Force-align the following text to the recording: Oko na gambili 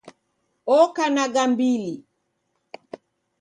Oko 0.77 1.03
na 1.15 1.25
gambili 1.33 1.93